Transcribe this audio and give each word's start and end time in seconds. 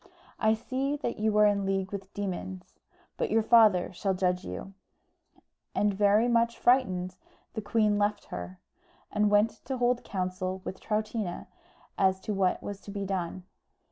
"I 0.39 0.55
see 0.55 0.95
that 0.95 1.19
you 1.19 1.37
are 1.37 1.45
in 1.45 1.63
league 1.63 1.91
with 1.91 2.11
demons; 2.15 2.79
but 3.17 3.29
your 3.29 3.43
father 3.43 3.93
shall 3.93 4.15
judge 4.15 4.43
you;" 4.43 4.73
and, 5.75 5.93
very 5.93 6.27
much 6.27 6.57
frightened, 6.57 7.17
the 7.53 7.61
queen 7.61 7.99
left 7.99 8.25
her, 8.33 8.59
and 9.11 9.29
went 9.29 9.63
to 9.65 9.77
hold 9.77 10.03
counsel 10.03 10.59
with 10.65 10.79
Troutina 10.81 11.45
as 11.99 12.19
to 12.21 12.33
what 12.33 12.63
was 12.63 12.81
to 12.81 12.89
be 12.89 13.05
done. 13.05 13.43